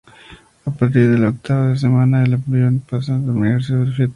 [0.65, 4.09] A partir de la octava semana, el embrión pasa a denominarse feto.